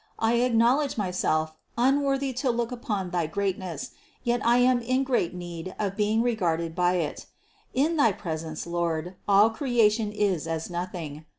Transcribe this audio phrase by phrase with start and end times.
[0.17, 3.91] I acknowledge myself unworthy to look upon thy greatness,
[4.23, 7.27] yet I am in great need of being regarded by it.
[7.75, 11.25] In thy presence, Lord, all creation is as nothing.